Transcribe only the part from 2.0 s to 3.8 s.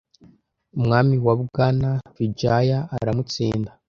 Vijaya aramutsinda